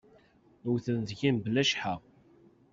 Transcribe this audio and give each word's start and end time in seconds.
Wwten 0.65 0.99
deg-i 1.09 1.31
mebla 1.35 1.63
cceḥḥa. 1.69 1.95